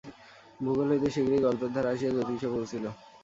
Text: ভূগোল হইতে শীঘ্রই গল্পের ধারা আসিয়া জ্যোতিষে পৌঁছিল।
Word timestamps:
ভূগোল 0.59 0.87
হইতে 0.91 1.07
শীঘ্রই 1.15 1.43
গল্পের 1.45 1.71
ধারা 1.75 1.89
আসিয়া 1.93 2.11
জ্যোতিষে 2.15 2.47
পৌঁছিল। 2.53 2.85